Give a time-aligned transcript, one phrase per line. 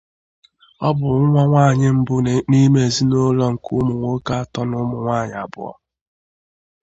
[0.87, 2.15] Ọ bụ nwa nwanyị mbụ
[2.49, 5.71] n’ime ezinụlọ nke ụmụ nwoke atọ na ụmụ nwanyị abụọ.